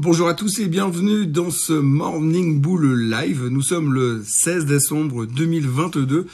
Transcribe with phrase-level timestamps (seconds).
[0.00, 3.46] Bonjour à tous et bienvenue dans ce Morning Bull Live.
[3.46, 6.26] Nous sommes le 16 décembre 2022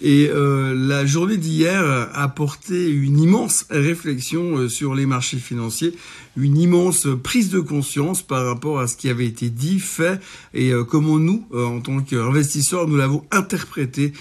[0.00, 5.92] et euh, la journée d'hier a apporté une immense réflexion euh, sur les marchés financiers,
[6.36, 10.20] une immense prise de conscience par rapport à ce qui avait été dit, fait
[10.54, 14.12] et euh, comment nous, en tant qu'investisseurs, nous l'avons interprété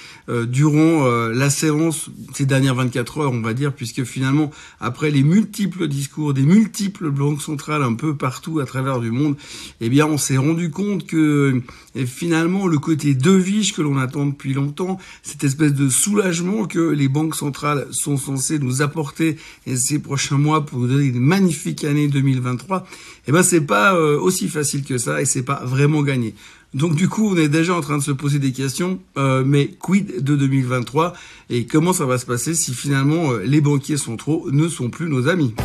[0.47, 5.87] durant la séance ces dernières 24 heures, on va dire, puisque finalement, après les multiples
[5.87, 9.35] discours des multiples banques centrales un peu partout à travers du monde,
[9.79, 11.61] eh bien, on s'est rendu compte que
[12.05, 17.07] finalement, le côté deviche que l'on attend depuis longtemps, cette espèce de soulagement que les
[17.07, 19.37] banques centrales sont censées nous apporter
[19.75, 22.87] ces prochains mois pour nous donner une magnifique année 2023,
[23.27, 26.33] eh ben c'est pas euh, aussi facile que ça et c'est pas vraiment gagné.
[26.73, 29.67] Donc du coup, on est déjà en train de se poser des questions, euh, mais
[29.79, 31.13] quid de 2023
[31.49, 34.89] et comment ça va se passer si finalement euh, les banquiers sont trop ne sont
[34.89, 35.55] plus nos amis?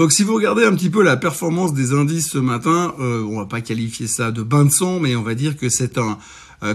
[0.00, 3.38] Donc si vous regardez un petit peu la performance des indices ce matin, euh, on
[3.38, 6.16] va pas qualifier ça de bain de sang, mais on va dire que c'est un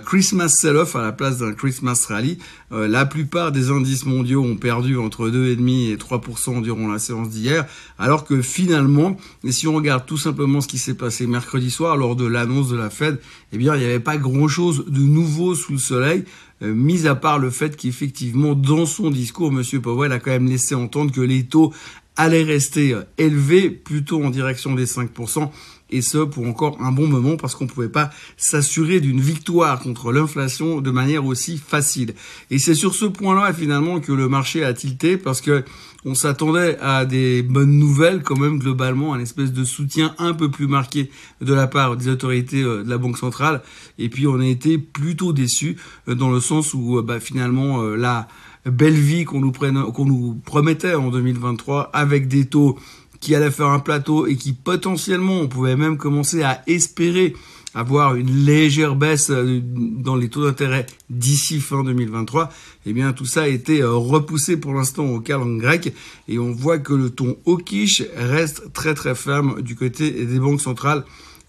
[0.03, 2.37] Christmas sell-off à la place d'un Christmas rally.
[2.71, 7.29] Euh, la plupart des indices mondiaux ont perdu entre 2,5 et 3% durant la séance
[7.29, 7.65] d'hier,
[7.97, 9.17] alors que finalement,
[9.49, 12.77] si on regarde tout simplement ce qui s'est passé mercredi soir lors de l'annonce de
[12.77, 13.19] la Fed,
[13.53, 16.25] eh bien il n'y avait pas grand-chose de nouveau sous le soleil.
[16.61, 19.81] Euh, mis à part le fait qu'effectivement, dans son discours, M.
[19.81, 21.73] Powell a quand même laissé entendre que les taux
[22.15, 25.49] allait rester euh, élevé plutôt en direction des 5%
[25.91, 29.79] et ce pour encore un bon moment parce qu'on ne pouvait pas s'assurer d'une victoire
[29.79, 32.15] contre l'inflation de manière aussi facile.
[32.49, 35.63] Et c'est sur ce point-là finalement que le marché a tilté parce que
[36.03, 40.49] on s'attendait à des bonnes nouvelles quand même globalement, un espèce de soutien un peu
[40.51, 41.09] plus marqué
[41.41, 43.61] de la part des autorités euh, de la Banque centrale
[43.99, 48.27] et puis on a été plutôt déçus euh, dans le sens où bah, finalement là
[48.65, 52.77] belle vie qu'on nous, qu'on nous promettait en 2023 avec des taux
[53.19, 57.33] qui allaient faire un plateau et qui potentiellement on pouvait même commencer à espérer
[57.75, 62.49] avoir une légère baisse euh, dans les taux d'intérêt d'ici fin 2023,
[62.85, 65.93] eh bien tout ça a été euh, repoussé pour l'instant au calendrier grec
[66.29, 70.61] et on voit que le ton hawkish reste très très ferme du côté des banques
[70.61, 71.03] centrales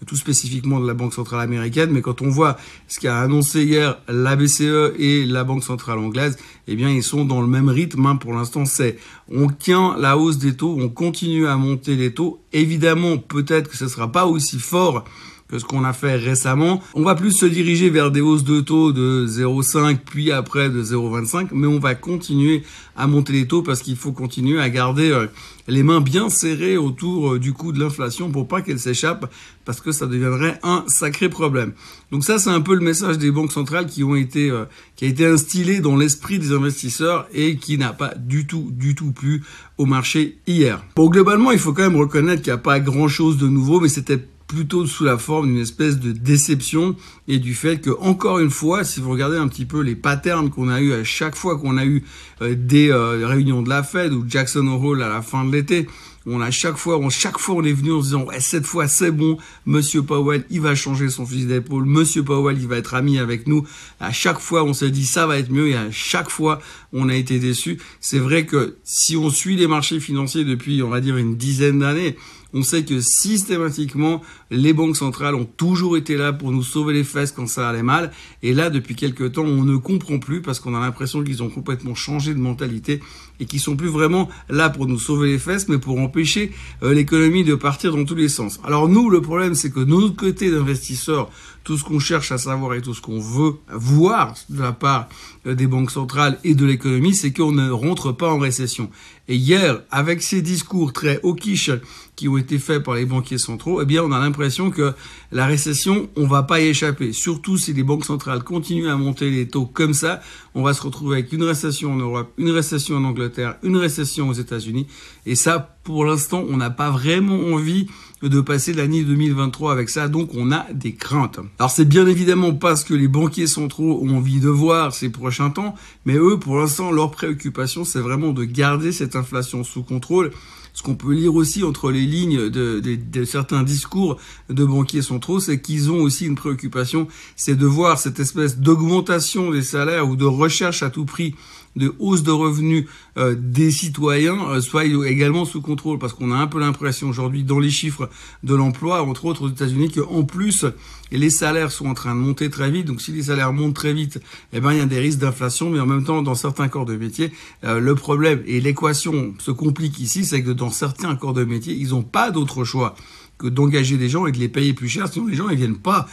[0.05, 3.99] tout spécifiquement de la Banque centrale américaine, mais quand on voit ce qu'a annoncé hier
[4.07, 6.37] la BCE et la Banque centrale anglaise,
[6.67, 8.05] eh bien ils sont dans le même rythme.
[8.05, 8.15] Hein.
[8.15, 8.97] Pour l'instant, c'est
[9.29, 12.41] on tient la hausse des taux, on continue à monter les taux.
[12.53, 15.03] Évidemment, peut-être que ce sera pas aussi fort
[15.47, 16.81] que ce qu'on a fait récemment.
[16.93, 20.83] On va plus se diriger vers des hausses de taux de 0,5 puis après de
[20.83, 22.63] 0,25, mais on va continuer
[22.95, 25.27] à monter les taux parce qu'il faut continuer à garder euh,
[25.67, 29.31] les mains bien serrées autour euh, du coût de l'inflation pour pas qu'elle s'échappe
[29.65, 31.73] parce que ça deviendrait un sacré problème.
[32.11, 34.65] Donc ça c'est un peu le message des banques centrales qui ont été euh,
[34.95, 38.95] qui a été instillé dans l'esprit des investisseurs et qui n'a pas du tout du
[38.95, 39.43] tout plu
[39.77, 40.83] au marché hier.
[40.95, 43.89] Bon globalement, il faut quand même reconnaître qu'il n'y a pas grand-chose de nouveau mais
[43.89, 46.95] c'était plutôt sous la forme d'une espèce de déception
[47.27, 50.49] et du fait que encore une fois, si vous regardez un petit peu les patterns
[50.49, 52.03] qu'on a eu à chaque fois qu'on a eu
[52.41, 55.87] euh, des euh, réunions de la Fed ou Jackson Hole à la fin de l'été,
[56.29, 58.65] on a chaque fois, on, chaque fois on est venu en se disant ouais cette
[58.65, 62.77] fois c'est bon, Monsieur Powell il va changer son fusil d'épaule, Monsieur Powell il va
[62.77, 63.65] être ami avec nous.
[63.99, 66.59] À chaque fois on s'est dit ça va être mieux et à chaque fois
[66.91, 67.79] on a été déçu.
[68.01, 71.79] C'est vrai que si on suit les marchés financiers depuis on va dire une dizaine
[71.79, 72.17] d'années,
[72.53, 74.21] on sait que systématiquement,
[74.51, 77.83] les banques centrales ont toujours été là pour nous sauver les fesses quand ça allait
[77.83, 78.11] mal.
[78.41, 81.49] Et là, depuis quelques temps, on ne comprend plus parce qu'on a l'impression qu'ils ont
[81.49, 83.01] complètement changé de mentalité
[83.39, 86.51] et qu'ils sont plus vraiment là pour nous sauver les fesses, mais pour empêcher
[86.83, 88.59] euh, l'économie de partir dans tous les sens.
[88.63, 91.29] Alors nous, le problème, c'est que de notre côté d'investisseurs,
[91.63, 95.09] tout ce qu'on cherche à savoir et tout ce qu'on veut voir de la part
[95.45, 98.89] euh, des banques centrales et de l'économie, c'est qu'on ne rentre pas en récession.
[99.27, 101.71] Et hier, avec ces discours très hawkish
[102.17, 104.93] qui ont été faits par les banquiers centraux, eh bien, on a l'impression que
[105.31, 107.13] la récession, on va pas y échapper.
[107.13, 110.19] Surtout si les banques centrales continuent à monter les taux comme ça,
[110.55, 114.29] on va se retrouver avec une récession en Europe, une récession en Angleterre, une récession
[114.29, 114.87] aux États-Unis.
[115.27, 117.87] Et ça, pour l'instant, on n'a pas vraiment envie
[118.23, 121.39] de passer l'année 2023 avec ça, donc on a des craintes.
[121.59, 125.09] Alors c'est bien évidemment pas ce que les banquiers centraux ont envie de voir ces
[125.09, 125.75] prochains temps,
[126.05, 130.31] mais eux, pour l'instant, leur préoccupation, c'est vraiment de garder cette inflation sous contrôle.
[130.77, 135.59] Ce qu'on peut lire aussi entre les lignes de, certains discours de banquiers centraux, c'est
[135.59, 140.25] qu'ils ont aussi une préoccupation, c'est de voir cette espèce d'augmentation des salaires ou de
[140.25, 141.33] recherche à tout prix
[141.77, 142.85] de hausse de revenus
[143.17, 147.43] euh, des citoyens euh, soit également sous contrôle, parce qu'on a un peu l'impression aujourd'hui
[147.43, 148.09] dans les chiffres
[148.43, 150.65] de l'emploi, entre autres aux États-Unis, qu'en plus
[151.11, 152.85] les salaires sont en train de monter très vite.
[152.85, 154.19] Donc si les salaires montent très vite,
[154.53, 156.85] eh ben il y a des risques d'inflation, mais en même temps dans certains corps
[156.85, 157.31] de métier,
[157.63, 161.73] euh, le problème et l'équation se complique ici, c'est que dans certains corps de métier,
[161.73, 162.95] ils n'ont pas d'autre choix
[163.37, 165.77] que d'engager des gens et de les payer plus cher, sinon les gens ils viennent
[165.77, 166.07] pas.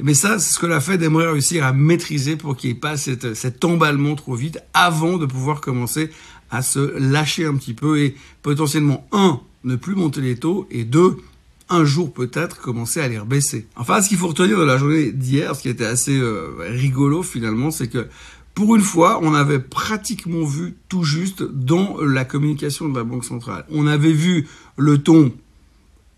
[0.00, 2.80] Mais ça, c'est ce que la Fed aimerait réussir à maîtriser pour qu'il n'y ait
[2.80, 6.10] pas cet emballement trop vite avant de pouvoir commencer
[6.50, 10.84] à se lâcher un petit peu et potentiellement, un, ne plus monter les taux et
[10.84, 11.16] deux,
[11.68, 13.66] un jour peut-être commencer à les rebaisser.
[13.76, 17.22] Enfin, ce qu'il faut retenir de la journée d'hier, ce qui était assez euh, rigolo
[17.22, 18.06] finalement, c'est que
[18.54, 23.24] pour une fois, on avait pratiquement vu tout juste dans la communication de la Banque
[23.24, 23.64] centrale.
[23.70, 24.46] On avait vu
[24.76, 25.32] le ton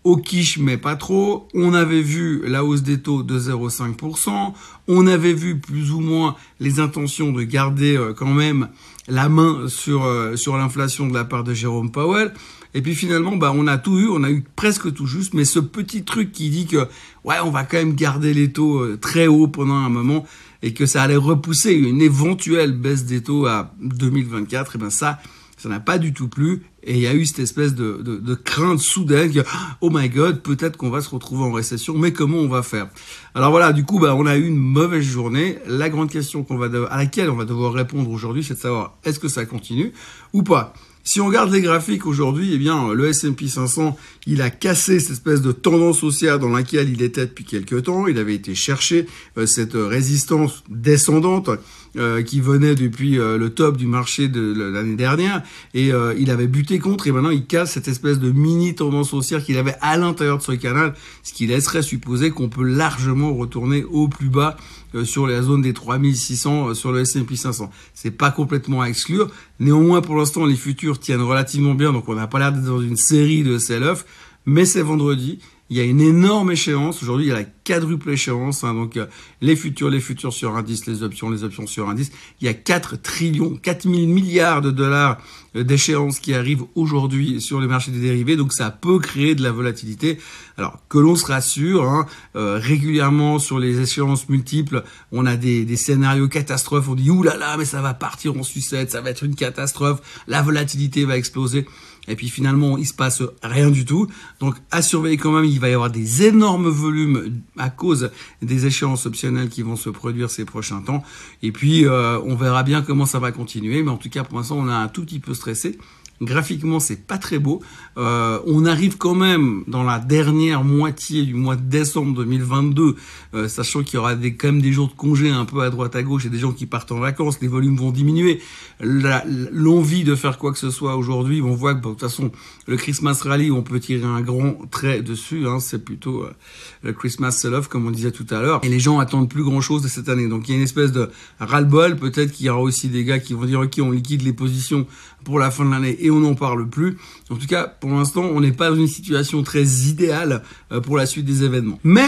[0.05, 1.47] au quiche, mais pas trop.
[1.55, 4.53] On avait vu la hausse des taux de 0,5%.
[4.87, 8.69] On avait vu plus ou moins les intentions de garder euh, quand même
[9.07, 12.33] la main sur, euh, sur l'inflation de la part de Jérôme Powell.
[12.75, 15.43] Et puis finalement, bah, on a tout eu, on a eu presque tout juste, mais
[15.43, 16.87] ce petit truc qui dit que,
[17.23, 20.23] ouais, on va quand même garder les taux euh, très hauts pendant un moment
[20.61, 25.19] et que ça allait repousser une éventuelle baisse des taux à 2024, et ben ça,
[25.65, 26.61] ça n'a pas du tout plu.
[26.83, 29.39] Et il y a eu cette espèce de, crainte soudaine que,
[29.81, 32.87] oh my god, peut-être qu'on va se retrouver en récession, mais comment on va faire?
[33.33, 35.57] Alors voilà, du coup, bah, on a eu une mauvaise journée.
[35.65, 38.95] La grande question qu'on va à laquelle on va devoir répondre aujourd'hui, c'est de savoir
[39.05, 39.91] est-ce que ça continue
[40.33, 40.75] ou pas?
[41.03, 43.97] Si on regarde les graphiques aujourd'hui, eh bien, le S&P 500,
[44.27, 48.05] il a cassé cette espèce de tendance haussière dans laquelle il était depuis quelques temps.
[48.05, 49.07] Il avait été chercher
[49.37, 51.49] euh, cette résistance descendante
[51.97, 55.41] euh, qui venait depuis euh, le top du marché de, l'année dernière
[55.73, 59.43] et il avait buté contre et maintenant il casse cette espèce de mini tendance haussière
[59.43, 60.93] qu'il avait à l'intérieur de ce canal,
[61.23, 64.57] ce qui laisserait supposer qu'on peut largement retourner au plus bas
[65.03, 67.69] sur la zone des 3600 sur le S&P 500.
[67.93, 69.29] C'est pas complètement à exclure.
[69.59, 72.81] Néanmoins, pour l'instant, les futurs tiennent relativement bien, donc on n'a pas l'air d'être dans
[72.81, 74.05] une série de sell-off.
[74.45, 75.39] Mais c'est vendredi.
[75.71, 77.01] Il y a une énorme échéance.
[77.01, 78.63] Aujourd'hui, il y a la quadruple échéance.
[78.63, 79.07] Hein, donc, euh,
[79.41, 82.11] les futurs, les futurs sur indice, les options, les options sur indice.
[82.39, 85.17] Il y a 4 trillions, 4 000 milliards de dollars
[85.55, 88.35] euh, d'échéances qui arrivent aujourd'hui sur les marchés des dérivés.
[88.35, 90.19] Donc, ça peut créer de la volatilité.
[90.57, 95.65] Alors, que l'on se rassure, hein, euh, régulièrement sur les échéances multiples, on a des,
[95.65, 96.89] des scénarios catastrophes.
[96.89, 100.23] On dit, oulala, mais ça va partir en sucette, ça va être une catastrophe.
[100.27, 101.65] La volatilité va exploser
[102.07, 104.07] et puis finalement il se passe rien du tout.
[104.39, 108.11] Donc à surveiller quand même, il va y avoir des énormes volumes à cause
[108.41, 111.03] des échéances optionnelles qui vont se produire ces prochains temps.
[111.41, 114.37] Et puis euh, on verra bien comment ça va continuer, mais en tout cas pour
[114.37, 115.77] l'instant on a un tout petit peu stressé.
[116.21, 117.61] Graphiquement, c'est pas très beau.
[117.97, 122.95] Euh, on arrive quand même dans la dernière moitié du mois de décembre 2022,
[123.33, 125.69] euh, sachant qu'il y aura des, quand même des jours de congé un peu à
[125.69, 127.41] droite à gauche et des gens qui partent en vacances.
[127.41, 128.39] Les volumes vont diminuer.
[128.79, 132.31] L'envie de faire quoi que ce soit aujourd'hui, on voit que de toute façon
[132.65, 135.47] le Christmas Rally, on peut tirer un grand trait dessus.
[135.47, 136.33] Hein, c'est plutôt euh,
[136.81, 138.61] le Christmas sell-off comme on disait tout à l'heure.
[138.63, 140.29] Et les gens attendent plus grand chose de cette année.
[140.29, 141.09] Donc il y a une espèce de
[141.39, 141.97] ras-le-bol.
[141.97, 144.87] Peut-être qu'il y aura aussi des gars qui vont dire ok, on liquide les positions
[145.25, 146.97] pour la fin de l'année et on n'en parle plus.
[147.29, 150.95] En tout cas, pour l'instant, on n'est pas dans une situation très idéale euh, pour
[150.95, 151.79] la suite des événements.
[151.83, 152.07] Mais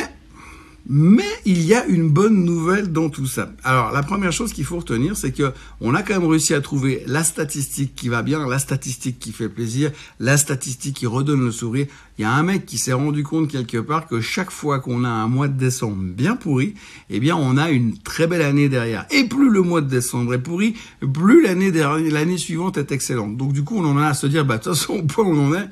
[0.90, 3.52] mais il y a une bonne nouvelle dans tout ça.
[3.64, 5.52] Alors la première chose qu'il faut retenir, c'est que
[5.82, 9.34] on a quand même réussi à trouver la statistique qui va bien, la statistique qui
[9.34, 11.88] fait plaisir, la statistique qui redonne le sourire.
[12.18, 15.04] Il y a un mec qui s'est rendu compte quelque part que chaque fois qu'on
[15.04, 16.74] a un mois de décembre bien pourri,
[17.10, 19.06] eh bien on a une très belle année derrière.
[19.12, 20.76] Et plus le mois de décembre est pourri,
[21.14, 23.36] plus l'année l'année suivante est excellente.
[23.36, 25.26] Donc du coup on en a à se dire, bah de toute façon au point
[25.26, 25.68] où on en est,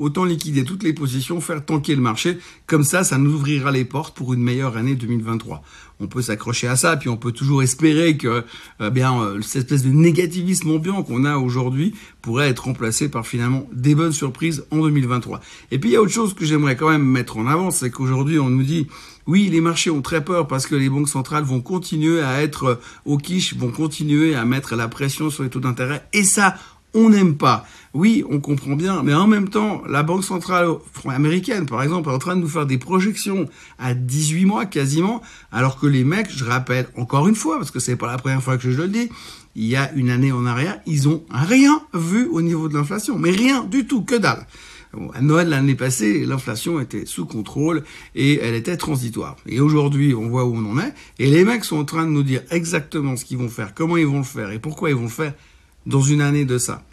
[0.00, 2.38] autant liquider toutes les positions, faire tanker le marché.
[2.66, 5.62] Comme ça, ça nous ouvrira les portes pour une meilleure année 2023.
[6.00, 8.42] On peut s'accrocher à ça, puis on peut toujours espérer que
[8.80, 13.26] euh, bien euh, cette espèce de négativisme ambiant qu'on a aujourd'hui pourrait être remplacé par
[13.26, 15.40] finalement des bonnes surprises en 2023.
[15.70, 17.90] Et puis il y a autre chose que j'aimerais quand même mettre en avant, c'est
[17.90, 18.86] qu'aujourd'hui on nous dit
[19.26, 22.64] oui, les marchés ont très peur parce que les banques centrales vont continuer à être
[22.64, 26.56] euh, au quiche, vont continuer à mettre la pression sur les taux d'intérêt, et ça,
[26.94, 27.66] on n'aime pas.
[27.92, 30.68] Oui, on comprend bien, mais en même temps, la Banque centrale
[31.06, 35.22] américaine, par exemple, est en train de nous faire des projections à 18 mois quasiment,
[35.50, 38.42] alors que les mecs, je rappelle encore une fois, parce que c'est pas la première
[38.42, 39.08] fois que je le dis,
[39.56, 43.18] il y a une année en arrière, ils ont rien vu au niveau de l'inflation,
[43.18, 44.46] mais rien du tout, que dalle.
[45.14, 47.82] à Noël l'année passée, l'inflation était sous contrôle
[48.14, 49.36] et elle était transitoire.
[49.46, 52.10] Et aujourd'hui, on voit où on en est, et les mecs sont en train de
[52.12, 54.96] nous dire exactement ce qu'ils vont faire, comment ils vont le faire et pourquoi ils
[54.96, 55.34] vont le faire
[55.86, 56.84] dans une année de ça.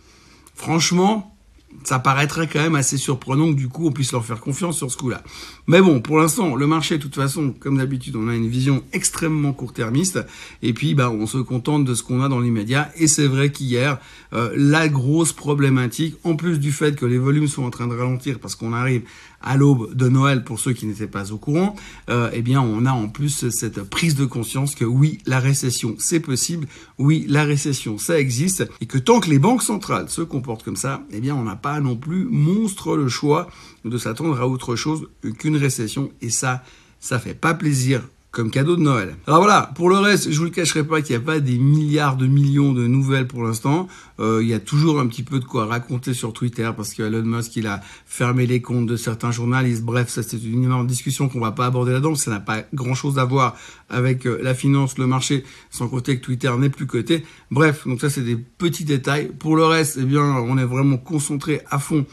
[0.56, 1.38] Franchement,
[1.84, 4.92] ça paraîtrait quand même assez surprenant que du coup on puisse leur faire confiance sur
[4.92, 5.24] ce coup-là.
[5.68, 8.84] Mais bon, pour l'instant, le marché, de toute façon, comme d'habitude, on a une vision
[8.94, 10.20] extrêmement court-termiste,
[10.62, 12.92] et puis bah on se contente de ce qu'on a dans l'immédiat.
[12.96, 14.00] Et c'est vrai qu'hier,
[14.34, 17.96] euh, la grosse problématique, en plus du fait que les volumes sont en train de
[17.96, 19.04] ralentir parce qu'on arrive
[19.42, 21.76] à l'aube de Noël pour ceux qui n'étaient pas au courant,
[22.10, 25.96] euh, eh bien on a en plus cette prise de conscience que oui, la récession
[26.00, 26.68] c'est possible,
[26.98, 30.76] oui, la récession ça existe, et que tant que les banques centrales se comportent comme
[30.76, 33.50] ça, eh bien on n'a pas non plus monstre le choix
[33.86, 35.08] de s'attendre à autre chose
[35.40, 36.64] qu'une récession, et ça,
[37.00, 38.02] ça fait pas plaisir
[38.38, 39.16] comme cadeau de Noël.
[39.26, 41.58] Alors voilà, pour le reste, je vous le cacherai pas qu'il n'y a pas des
[41.58, 43.88] milliards de millions de nouvelles pour l'instant.
[44.20, 47.02] Euh, il y a toujours un petit peu de quoi raconter sur Twitter parce que
[47.02, 49.82] Elon Musk il a fermé les comptes de certains journalistes.
[49.82, 52.14] Bref, ça c'est une énorme discussion qu'on va pas aborder là-dedans.
[52.14, 53.56] Ça n'a pas grand-chose à voir
[53.90, 57.26] avec euh, la finance, le marché, sans côté que Twitter n'est plus coté.
[57.50, 59.32] Bref, donc ça c'est des petits détails.
[59.40, 62.06] Pour le reste, eh bien, on est vraiment concentré à fond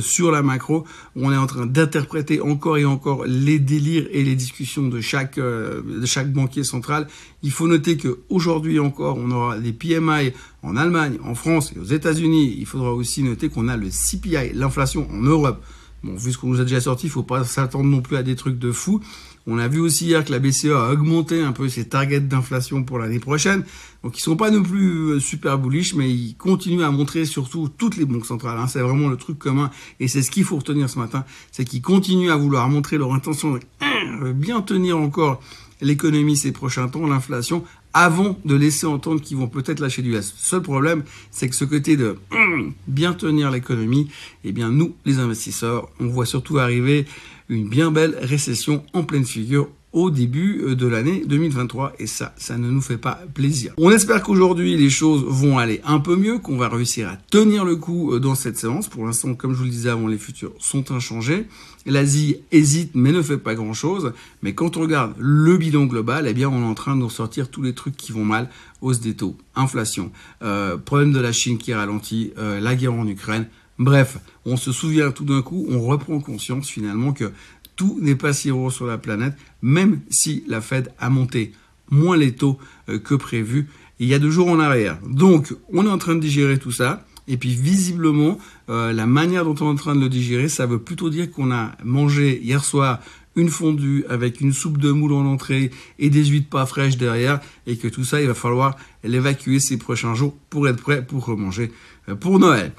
[0.00, 0.84] sur la macro.
[1.16, 5.38] On est en train d'interpréter encore et encore les délires et les discussions de chaque
[5.38, 7.06] euh, de chaque banquier central.
[7.42, 10.32] Il faut noter que aujourd'hui encore, on aura des PMI
[10.62, 12.56] en Allemagne, en France et aux États-Unis.
[12.58, 15.62] Il faudra aussi noter qu'on a le CPI, l'inflation en Europe.
[16.02, 18.22] Bon, vu ce qu'on nous a déjà sorti, il faut pas s'attendre non plus à
[18.24, 19.00] des trucs de fou.
[19.46, 22.84] On a vu aussi hier que la BCE a augmenté un peu ses targets d'inflation
[22.84, 23.64] pour l'année prochaine.
[24.04, 27.68] Donc ils sont pas non plus euh, super bullish, mais ils continuent à montrer surtout
[27.68, 28.58] toutes les banques centrales.
[28.58, 28.66] Hein.
[28.68, 29.70] C'est vraiment le truc commun
[30.00, 33.12] et c'est ce qu'il faut retenir ce matin, c'est qu'ils continuent à vouloir montrer leur
[33.14, 35.40] intention de bien tenir encore
[35.80, 40.32] l'économie ces prochains temps, l'inflation, avant de laisser entendre qu'ils vont peut-être lâcher du lest.
[40.32, 42.16] Le seul problème, c'est que ce côté de
[42.86, 44.08] bien tenir l'économie,
[44.44, 47.04] eh bien nous, les investisseurs, on voit surtout arriver
[47.52, 52.34] une bien belle récession en pleine figure au début euh, de l'année 2023 et ça,
[52.36, 53.74] ça ne nous fait pas plaisir.
[53.76, 57.64] On espère qu'aujourd'hui les choses vont aller un peu mieux, qu'on va réussir à tenir
[57.64, 58.88] le coup euh, dans cette séance.
[58.88, 61.46] Pour l'instant, comme je vous le disais avant, les futurs sont inchangés.
[61.84, 64.12] L'Asie hésite mais ne fait pas grand chose.
[64.42, 67.50] Mais quand on regarde le bilan global, eh bien on est en train de sortir
[67.50, 68.48] tous les trucs qui vont mal.
[68.80, 70.10] Hausse des taux, inflation,
[70.42, 73.46] euh, problème de la Chine qui ralentit, la guerre en Ukraine.
[73.78, 77.32] Bref, on se souvient tout d'un coup, on reprend conscience finalement que
[77.76, 81.52] tout n'est pas si rose sur la planète, même si la Fed a monté
[81.90, 84.98] moins les taux euh, que prévu il y a deux jours en arrière.
[85.08, 87.06] Donc, on est en train de digérer tout ça.
[87.28, 88.36] Et puis visiblement,
[88.68, 91.30] euh, la manière dont on est en train de le digérer, ça veut plutôt dire
[91.30, 92.98] qu'on a mangé hier soir
[93.36, 97.40] une fondue avec une soupe de moule en entrée et des huîtres pas fraîches derrière,
[97.68, 101.24] et que tout ça, il va falloir l'évacuer ces prochains jours pour être prêt pour
[101.24, 101.70] remanger
[102.08, 102.72] euh, pour Noël.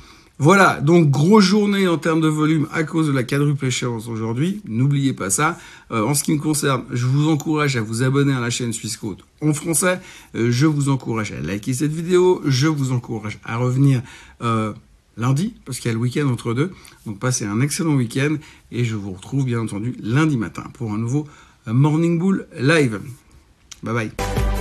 [0.44, 4.62] Voilà, donc grosse journée en termes de volume à cause de la quadruple échéance aujourd'hui.
[4.68, 5.58] N'oubliez pas ça.
[5.90, 8.74] Euh, en ce qui me concerne, je vous encourage à vous abonner à la chaîne
[8.74, 9.00] Suisse
[9.42, 10.02] en français.
[10.36, 12.42] Euh, je vous encourage à liker cette vidéo.
[12.44, 14.02] Je vous encourage à revenir
[14.42, 14.74] euh,
[15.16, 16.74] lundi, parce qu'il y a le week-end entre deux.
[17.06, 18.36] Donc passez un excellent week-end
[18.70, 21.26] et je vous retrouve bien entendu lundi matin pour un nouveau
[21.68, 23.00] Morning Bull Live.
[23.82, 24.53] Bye bye.